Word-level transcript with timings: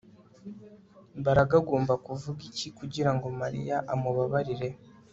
Mbaraga 1.19 1.53
agomba 1.61 1.93
kuvuga 2.05 2.41
iki 2.49 2.67
kugirango 2.77 3.27
Mariya 3.41 3.75
amubabarire 3.93 4.69